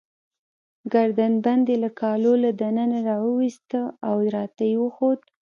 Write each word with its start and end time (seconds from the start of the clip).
ګردن 0.93 1.33
بند 1.45 1.65
يې 1.71 1.75
له 1.83 1.89
کالو 1.99 2.33
له 2.43 2.51
دننه 2.61 2.99
راوایستی، 3.09 3.81
او 4.07 4.15
راته 4.35 4.63
يې 4.71 4.77
وښود. 4.81 5.19